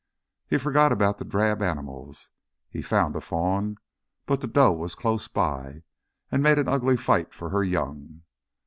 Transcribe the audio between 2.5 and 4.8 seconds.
He found a fawn, but the doe